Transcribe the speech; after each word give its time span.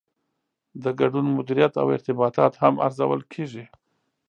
د 0.83 0.85
ګډون 0.99 1.25
مدیریت 1.37 1.73
او 1.81 1.87
ارتباطات 1.95 2.53
هم 2.61 2.73
ارزول 2.87 3.21
کیږي. 3.33 3.65